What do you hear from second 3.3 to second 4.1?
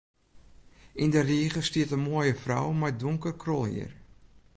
krolhier.